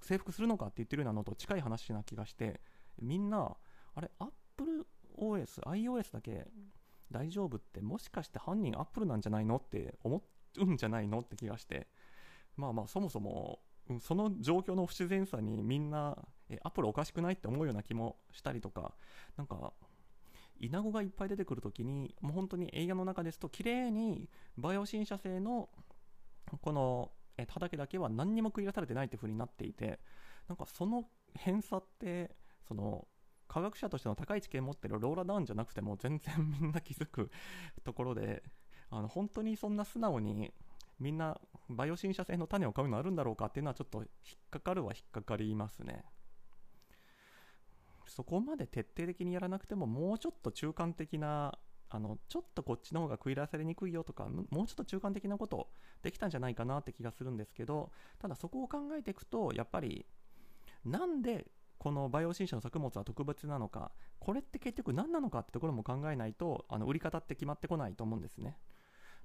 [0.00, 2.60] 征服するのかって言ってるようなのと近い話な気がして
[3.00, 3.56] みんな
[3.94, 6.46] あれ AppleOS iOS だけ
[7.10, 10.22] 大丈夫ってもしかして犯人 Apple なんじゃないのって思
[10.58, 11.86] うんじゃないのって気がして。
[12.58, 13.60] まあまあそもそも
[14.00, 16.16] その状況の不自然さにみんな
[16.48, 18.94] えアポロおかしくないって思うような気もしたりとか
[19.36, 19.72] なんか
[20.60, 25.68] イナゴがいっぱい出てくるときにもう本当に映画の中ですと綺麗にバイオ新射製の
[26.60, 30.00] このえ畑だけは何にも食い出されてないっていう風になっていて
[30.48, 32.34] なんかその偏差って
[32.66, 33.06] その
[33.46, 37.30] 科学者としての高い知見を持ってるローラ・ダウンじゃなくても全然みんな気づく
[37.84, 38.42] ところで
[38.90, 40.52] あの本当にそんな素直に
[41.00, 44.06] みんなバイオ新車製の種を買うのあるんだろうかっていうのはちょっと引っ
[44.50, 46.04] かかるは引っかかりますね。
[48.06, 51.58] そこまで徹底的にやらなくてももうちょっと中間的な
[51.90, 55.68] あのちょっとこっちの方が食い出されにくいよとかもうちょっと中間的なこと
[56.02, 60.04] できたんじゃないかなって気がするんですけどただそこを考えていくとやっぱり
[60.84, 61.46] なんで
[61.78, 68.58] このバイオ新車の作物は特別なのかこれって結局何なのかってところも考えないとあの売り方って決まってこないと思うんですね。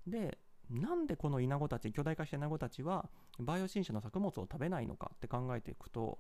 [0.05, 0.37] で
[0.73, 3.09] なんでこのイナゴたち巨大化したイナゴたちは
[3.39, 6.19] バイオ新車の作物を食べないのかって考えていくと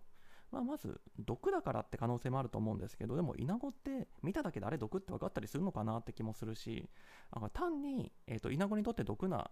[0.53, 6.87] まあ、まず毒だからって可能性もあると思うんですけどでもイナゴって見ただけであれ毒って分かったりするのかなって気もするし
[7.53, 9.49] 単に、えーと、イナゴにとって毒な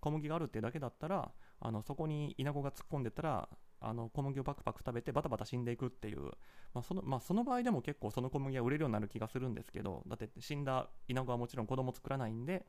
[0.00, 3.46] 小麦があるっていうだけだったらあのそこにイナゴが突っ込んでたら
[3.78, 6.22] あの小麦をパクパク食べてバタバタ死んでいくっていう、
[6.72, 12.64] まあそのまあ、その場合でも結構その小麦は売れるようになる気がするんですけどだって死んだイナゴはもちろん子供作らないんで、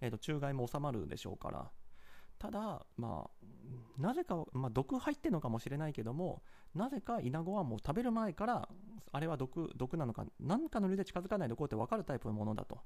[0.00, 1.70] えーと、虫害も収まるでしょうから
[2.38, 6.42] ただ、まあ、なぜか、まあ、毒入ってるのかもしれないけども、
[6.74, 8.68] なぜかイナゴはもう食べる前から、
[9.10, 12.76] あれは毒毒なのか、何かの理由で近づかないでこうって分かるタイプのものだと。
[12.76, 12.78] っ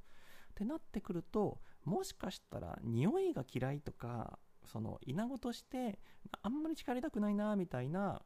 [0.54, 5.98] てなってくると、もしかしたら匂いが嫌いとか、そのイナゴとして
[6.42, 8.22] あんまり近寄りたくないなみたいな、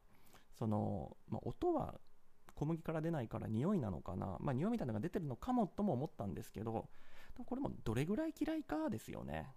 [0.57, 1.95] その、まあ、音は
[2.55, 6.87] 小麦から出ないから匂いなのかな、まあ、匂いみたいなのが出てるのかもとも思ったんですけど、
[7.43, 9.53] これもどれぐらい嫌いかですよね。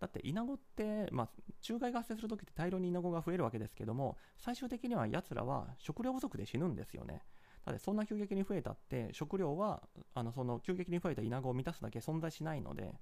[0.00, 1.28] だってイナゴって、まあ、
[1.60, 7.22] 虫害が発生するときって大量にイナゴが増えるわけですけども最終的にはやつらは食料不足で死ぬんですよね。
[7.64, 9.80] だってそんな急激に増えたって食料は
[10.14, 12.92] あのその急激に増えたイナゴを満たすだけ存在しないので。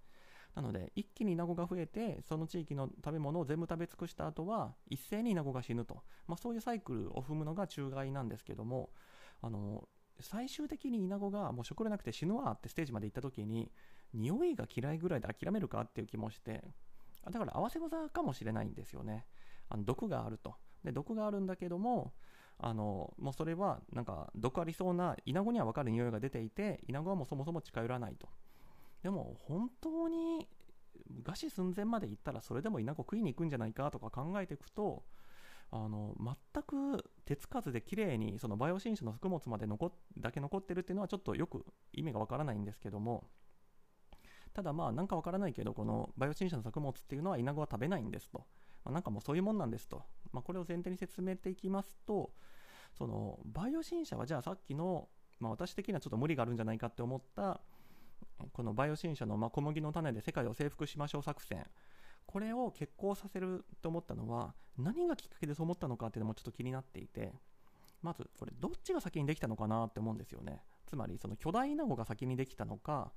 [0.54, 8.90] なので一気にイナゴが増えてその地域の食べ物を全部食べ尽くした後は一斉にイナゴが死ぬと、まあ、そういうサイクルを踏むのが虫害なんですけども
[9.42, 9.88] あの
[10.22, 13.70] 最終的にイナゴがもう食料なくて死ぬわってステージまで行った時に
[14.14, 16.64] 匂いが嫌いぐらいで諦めるかっていう気もして
[17.30, 19.26] だから合わせ技かもしれないんですよね。
[19.68, 20.54] あの毒があると。
[20.82, 22.12] で、毒があるんだけども、
[22.62, 28.28] あのもうそれはなんか毒ありそうなイナゴには分かる匂いが出ていてイナゴはもうそもそも近寄らないと
[29.02, 30.46] でも本当に
[31.24, 35.04] 餓死寸前まで行ったらそれでもイナゴ食いに行くんじゃないかとか考えていくと
[35.72, 43.24] あの全く手つかずで綺麗にそのバイオ新種の作物まで残だけ残ってるっていうのはちょっとよく意味がわからないんですけども
[44.52, 48.38] ただまあなんかわからないけどこのバイオ新車の作物っていうのはイナゴは食べないんですと、
[48.84, 50.02] まあ、なんかもうそういうもんなんですと、
[50.32, 52.32] まあ、これを前提に説明していきますと
[52.98, 57.60] そのバイオ新車はじゃあさっきの、まあ、私的にはちょっと無理があるんじゃないかって思った
[58.52, 61.64] このバイオ新車のま小麦の種で世界を征服しましょう作戦。
[62.30, 67.32] これを決行させると思ったのは何がきっかけでそう思ったのかっていうのもちょっと気になっていて
[68.02, 73.10] まずこれどっちが先にできたのかなって思うんですよねつまりその巨大イナゴが先にできたのか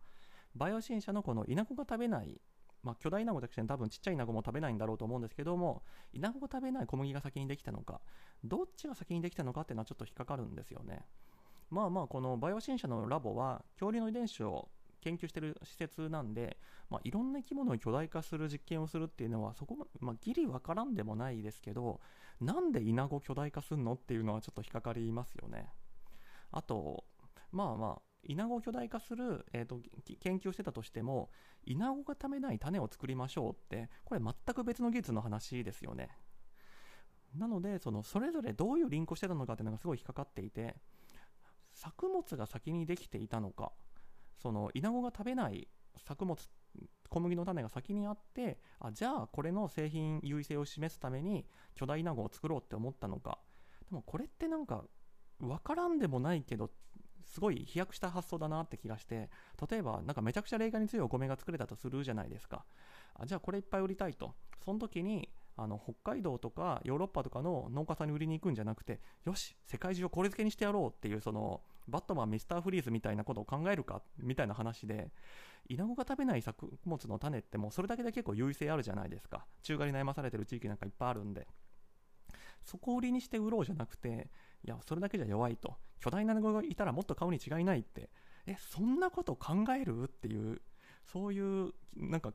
[0.55, 2.39] バイオ新車のこのイナゴが食べない、
[2.83, 8.01] まあ、巨大イナゴだけじゃ多分ちっちゃいイナゴも食べないんだろうと思うんですけども、イナゴが食べない小麦が先にできたのか、
[8.43, 11.05] どっちが先にできたのかっていうのはちょっと引っかかるんですよね。
[11.71, 14.69] まあまあ、このバイオ新車のラボは恐竜の遺伝子を
[15.03, 16.57] 研究してる施設なんで、
[16.89, 21.99] まあ、いろんな生き物を巨大化する実験をするっていうのはそこま、まあ、ギリわからんでもないですけど
[22.39, 25.69] なんでイナゴ巨大化するのっていうのはちょっと引っかかりますよね。
[26.51, 27.03] あと
[27.51, 29.81] まあまあイナゴを巨大化する、えーと、
[30.21, 31.29] 研究してたとしても
[31.65, 36.09] イナゴが食べない種を作りましょうってこれ全く別の技術の話ですよね。
[37.35, 40.75] なのでそのそれぞれどういうリンクをしてたのかっていうのがすごい引っかかっていて
[41.73, 43.71] 作物が先にできていたのか
[44.43, 46.37] そのイナゴが食べない作物
[47.09, 53.39] 小麦の種が先にあってあじゃあこれの製品優位性を示すために巨大イナゴを作ろうって思ったのか。
[53.89, 54.83] でもこれってなんか
[55.39, 56.71] 分からんでもないけど
[57.25, 59.29] すごい飛躍した発想だなって気がして
[59.69, 62.65] 例えばなんかめちゃくちゃ冷感に強いお米が作れたとするじゃないですか。
[63.15, 64.33] あじゃあこれいっぱい売りたいと。
[64.65, 75.11] その時にあの北海道とかヨーロッパとかの農家さんに売りに行くんじゃなくてよし世界中をこれ付けにしてやろうっていうそのバットマンミスターフリーズみたいなことを考えるかみたいな話で
[75.69, 79.45] イナゴが食べない作物の種ってもうそれだけで結構優位性あるじゃないですか。
[79.61, 81.47] 中華に悩まされてる地域なんかいっぱいあるんで。
[82.63, 84.29] そこを売りにして売ろうじゃなくて
[84.63, 85.75] いやそれだけじゃ弱いと。
[85.99, 88.09] 巨大な子がいたらもっと買うに違いないって。
[88.45, 90.03] えそんなこと考える？
[90.03, 90.61] っていう
[91.05, 92.33] そういうなんか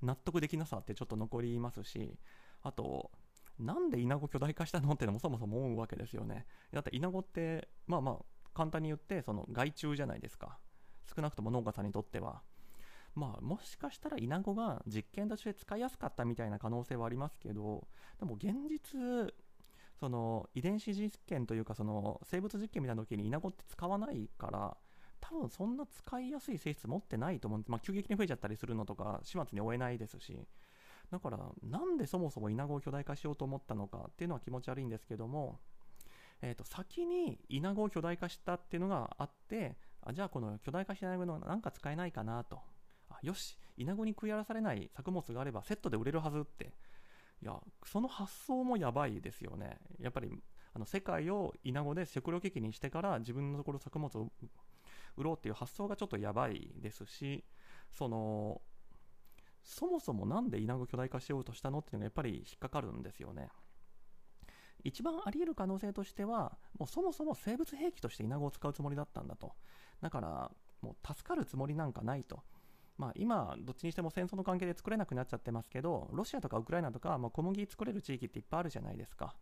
[0.00, 2.18] 納得できなさってちょっと残りますし
[2.62, 3.10] あと
[3.58, 4.92] なんでイナゴ巨大化したの？
[4.92, 6.46] ってのもそもそも思うわけですよね。
[6.72, 8.24] だってイナゴってまあまあ
[8.54, 10.58] 簡単に言ってその害虫じゃないですか。
[11.14, 12.42] 少なくとも農家さんにとっては。
[13.14, 17.86] まあもしかしたらイナゴが実験として使いやすかったみたいな可能性はありますけど
[18.18, 19.34] でも現実
[20.00, 24.76] その遺伝子実験というかその生物実験みたいな時にイナゴって使わないから
[25.20, 30.38] 多分そんな使いやすい性質持ってないと思うんで、まあ、急激に増えちゃったりするのとか始末に追えないですし。
[31.10, 35.60] だからなんでそもそもイナゴを巨大化しようと思ったのかっていうのは気持ち悪いんですけども、
[36.42, 42.60] えー、と先にイナゴを巨大化したっていうのがあってあじゃあこの巨大化したイナゴのなんか使えないかなと。
[43.08, 46.74] あよしイナゴに食い荒らされない作物があればセットで売れるはずって。
[47.42, 49.78] いやその発想もやばいですよね。
[50.00, 50.30] やっぱり
[50.74, 54.32] あの世界をイナゴで食糧危機にしてから自分のところ作物を
[55.16, 57.44] 売ろうっていう発想がちょっとやばいですし
[57.90, 58.62] その
[59.62, 63.48] そもそも何でイナゴ巨大化しようとしたのっていうのがやっぱり引っかかるんですよね。
[64.84, 69.52] 一番あり得る可能性としてはもうそもそも生物兵器としてイナゴを使うつもりだったんだと
[70.00, 72.42] だからもう助かるつもりなんかないと
[72.98, 79.34] まあ、今、どっちにしても戦争の関係で作れなくなっちゃってますけど、ロシアとかウクライナとか、まあ、小麦作れる地域っていっぱいあるじゃないですか。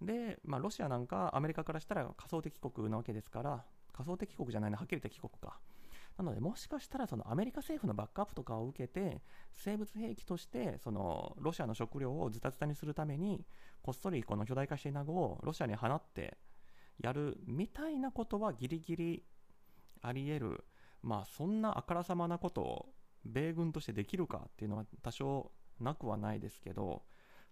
[0.00, 5.60] で、まあ、ロシアなんかアメリカからしたら仮想敵国なわけですから、仮想敵国じゃないな、はっきり敵国か。
[6.16, 13.46] なので、もしかしたらそのアメリカ政府のバックアップとかを受けて、生物兵器としてそのロシアの食料をズタズタにするために、
[13.82, 16.38] こっそりこの巨大化していナゴをロシアに放って
[16.98, 19.24] やるみたいなことはギリギリ
[20.02, 20.64] あり得る。
[21.02, 22.86] まあ、そんなあからさまなことを
[23.24, 27.02] 米軍としてできるかっていうのは多少なくはないですけど、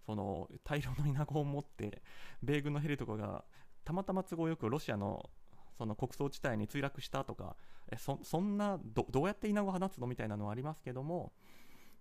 [0.05, 2.01] その大量のイナゴを持って
[2.43, 3.45] 米軍のヘリとかが
[3.83, 5.29] たまたま都合よくロシアの
[5.77, 7.55] その穀倉地帯に墜落したとか
[7.91, 11.33] えそそんなどどうやってイナゴ放つのみたいなのはありますけども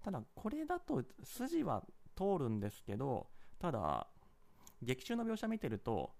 [0.03, 1.83] ただこれだと筋は
[2.17, 3.27] 通るんですけど
[3.59, 4.07] ただ
[4.83, 6.11] 劇中の描写見てると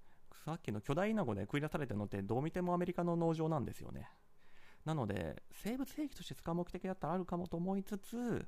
[0.45, 4.11] さっきの巨大イナゴで食い出されてるのってどう見てもアメリカの農場なんですよね。
[4.85, 8.47] なので生物兵器として使う目的だったらあるかもと思いつつ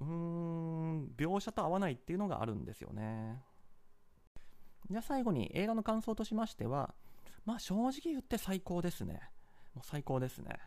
[0.00, 3.44] うーん描写と合わないっていうのがあるんですよね。
[4.90, 6.94] じゃあ最後に映画の感想としましては
[7.44, 9.20] まあ正直言って最高ですね。
[9.74, 10.58] もう最高ですね。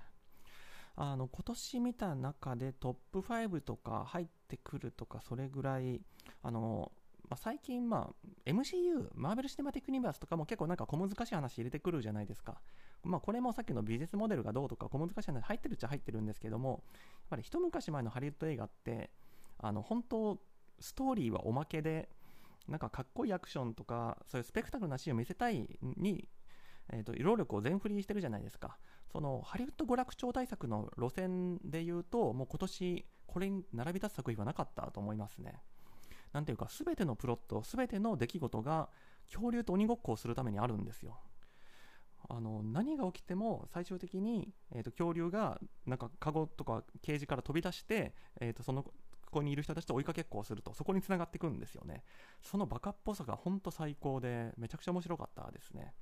[0.97, 6.01] あの今年見た中でトップ5とか入ってくるとかそれぐらい
[6.41, 6.91] あの、
[7.29, 12.61] まあ、最近、まあ、MCU マーベル・シネマティック・ユニバースとかも結構なんか小難しい話入れてくるじゃないですか、
[13.03, 16.79] まあ、これもさっきのビジネスモデルがどうとか小難しい話入ってるっちゃ入ってるんですけどもやっ
[17.31, 19.09] ぱり一昔前のハリウッド映画って
[19.59, 20.39] あの本当
[20.79, 22.07] ストーリーはおまけで
[22.69, 26.27] なんかかっこいいアクションとかそういうスペクタクルなシーンを見せたいに
[26.91, 28.77] えーと、労力を全振りしてるじゃないですか。
[29.11, 35.61] そのハリウッド娯楽超大作の路線で言うと、もう今年これに並び立つ作品はなかったと思いますね。
[36.33, 38.89] なんていうか、すべてのプロット、すべての出来事が
[39.31, 41.19] 恐竜と鬼ごっこをするためにあるんですよ。
[42.27, 48.83] あの何が起きても最終的に、えーと、恐竜がなんかカゴとかケージから飛び出して、えーとその
[49.25, 52.03] ここにいる人たちと追いかけっこをするとそこにつながっていくんですよね
[52.41, 55.93] そのバカっぽさが本当最高でめちゃくちゃ面白かったですね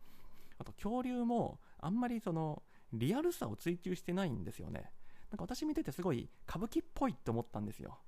[0.63, 4.91] と恐竜もあんまりそのリアルさを追求してないんですよね。
[5.31, 7.99] なんか私見ててすごい歌舞伎っぽいって思ったんですよ。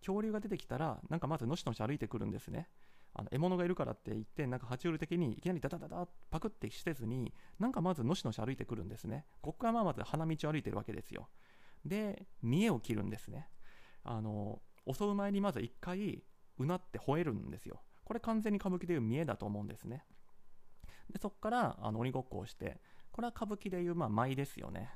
[0.00, 2.68] 恐竜が出てきたらなんかまずのしのし歩いてくるんですね。
[3.14, 9.24] あの獲物がいるからって言ってなんか爬虫類的にいきなりダダダダパクってしてずになんかまずのしのし歩いてくるんですね。
[9.40, 11.28] ここからまあまず花道を歩いてるわけですよ。
[11.84, 13.48] で見栄を切るんですね。
[14.02, 14.60] あの
[14.92, 16.22] 襲う前にまず一回
[16.58, 17.80] うなって吠えるんですよ。
[18.04, 20.04] これ完全に歌舞伎でいう見栄だと思うんですね。
[21.12, 22.80] でそこからあの鬼ごっこをして
[23.12, 24.90] これは歌舞伎でいうまあ舞ですよね。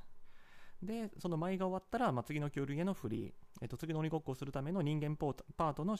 [0.82, 5.96] でその舞が終わったら、まあ、次の恐竜へのフリー、えー、と次の鬼ごっこをするための人間パートの、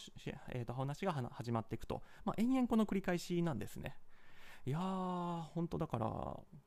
[0.50, 3.96] えー、と話が始まっていくと、まあ、延々この繰り返しなんですね。
[4.66, 6.06] いやー本当だから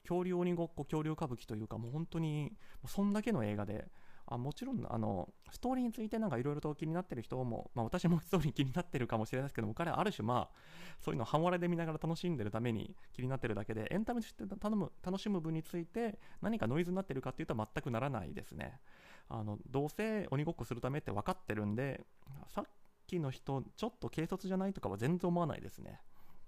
[0.03, 2.51] 恐竜鬼ごっこ恐竜歌舞伎というかもう本当に
[2.87, 3.87] そんだけの映画で
[4.33, 10.55] あもちろんあのストーリーについてなんかいろいろと気になってる人も、まあ、私もストーリー気になってるかもしれないですけども彼はある種まあ
[11.01, 18.79] そういうのを半笑いで見ながら楽しんでるために気になってるだけでエンタメとして頼む楽しむ分について何かノイズになってるかっていうと全くならないですね。
[19.27, 22.05] あのどうせ鬼ごっこするためって分かってるんで
[22.47, 22.65] さっ
[23.07, 25.99] きの人ちょっと軽率じゃないとかは全然思わないですね。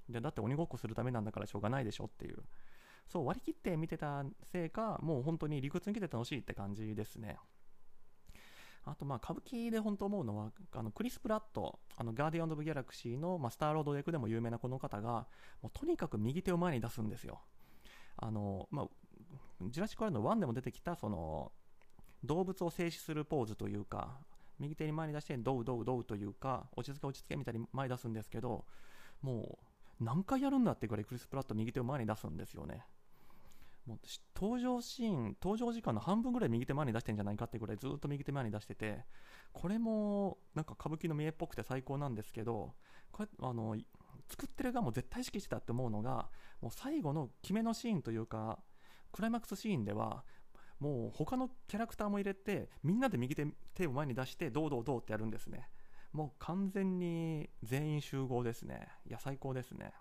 [0.10, 2.38] でだって鬼ごっこするためなんだからしょうがないでしょっていう。
[3.08, 7.38] そう割り切って見てたせいかもう本当に理屈に来て楽しいって感じですね。
[8.86, 15.28] あとまあ歌舞伎で本当思うのはあのクリス・プラットあのガーディアン・オブ・ギャラクシーの、まあ、スターロード役でも有名なこの方が
[15.62, 17.42] もうとにかく右手を前に出すんですよ。
[18.18, 18.88] あの、まあ、
[19.70, 21.52] ジュラシック・ワールド1でも出てきたその
[22.24, 24.18] 動物を静止するポーズというか
[24.60, 28.66] 右手に前に出してドウドウドウというか落ち着け落ち着けみたいに前に出すんですけど
[29.22, 29.58] も
[30.02, 32.86] う何回やるんだってぐらいクリス・プラット右手を前に出すんですよね。
[33.86, 33.98] もう
[34.36, 39.06] 登場シーン登場時間の半分ぐらい右手前に出してんじゃないかってぐらいずっと右手前に出してて
[39.52, 42.74] これもなんか歌舞伎の見えっぽくて最高なんですけど
[43.12, 43.76] これあの
[44.30, 46.30] 作ってる側も絶対意識してたって思うのが
[46.62, 48.60] もう最後の決めのシーンというか
[49.12, 50.24] クライマックスシーンでは
[50.80, 55.70] もう他のキャラクターも入れてみんなで右手手を前に出してどうどうどうってやるんですね。
[56.12, 58.88] もう完全に全員集合ですね。
[59.08, 59.94] いや最高ですね。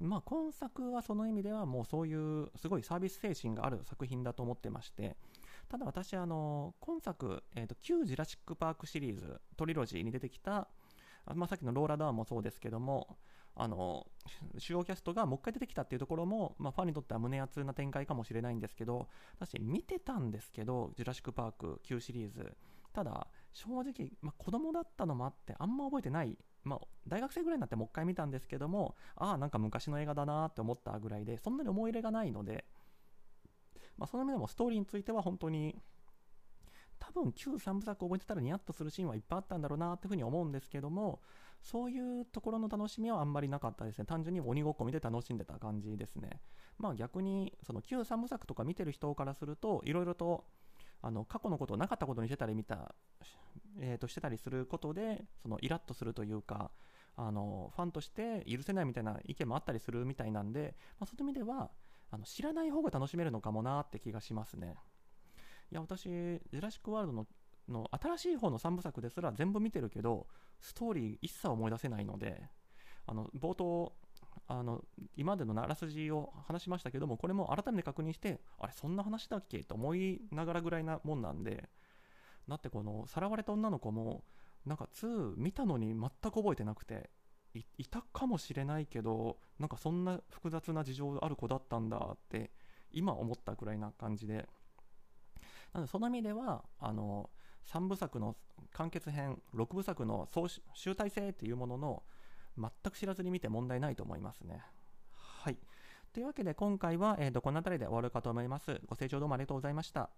[0.00, 5.16] まあ今作はその意味ではもうそういうすごいサービス精神がある作品だと思ってまして
[5.68, 10.68] ただ私あの今作、えーと、旧ジュラシック・パークシリーズトリロジーに出てきた
[11.34, 13.18] まあ、さっきのローラ・ダーンもそうですけども
[13.54, 14.06] あの
[14.58, 22.56] 主要キャストがもう一回出てきたっていうところも、まあ、ファンにとっては胸熱な展開かもしれないんですけど私見てたんですけど「ジュラシック・パーク」旧シリーズ。
[22.92, 32.64] ただ正直、まあ、子供だったのもあってあんま覚えてない、まあ、大学生ぐらいになってもう一回見たんですけどもああなんか昔の映画だなって思ったぐらいでそんなに思い入れがないので、
[33.96, 35.76] まあ、その意味でもストーリーについては本当に
[36.98, 41.20] 多分旧3部作覚えてたらニヤッとするシーンはいっぱいあったんだろうなっていうふうに思うんですけども
[41.62, 44.04] そういうところの楽しみはあんまりなかったですね。
[44.06, 46.40] 単純に鬼ごっこ見て楽しんでた感じですね。
[46.78, 50.44] まあ逆にその旧3部作とか見てる人からするといろいろと
[51.02, 52.94] あの過去のことをなかったことにしてたり見た、
[53.80, 56.70] えー、としてたりすることでそのイラッとするというか
[57.16, 61.70] あのファンとして許せないみたいな意見もあったりするみたいなんで、まあ、そういう意味では
[62.10, 64.74] あの知らない方が楽しめるのかもなって気がしますね。
[65.70, 67.26] いや私ジュラシック・ワールドの
[67.68, 70.26] の新しい方の3部作ですら全部見てるけど
[70.60, 72.42] ストーリー一切思い出せないので
[73.06, 73.92] あの冒頭
[74.52, 74.82] あの
[75.16, 81.68] 今までのあらすじを話しましたけどもこれも改めて確認してあれそんな話だっけと思いながらぐらいなもんなんで
[82.48, 84.24] だってこのさらわれた女の子も
[84.66, 87.10] なんか2見たのに全く覚えてなくて
[87.54, 92.50] いたかもしれないけどなんかそんな複雑な事情ある子だったんだって
[92.90, 94.48] 今思ったくらいな感じで。
[95.72, 97.30] なのでその意味ではあの
[97.72, 98.36] 3部作の
[98.72, 102.02] 完結編6部作の総集大成っていうものの
[102.60, 104.62] 全く知らずに見て問題ないと思いますね。
[105.12, 105.56] はい。
[106.12, 108.80] というわけで今回は、えー、とこの辺りで終わるかと思います。
[108.86, 110.10] ご清聴どうもありがとうございました。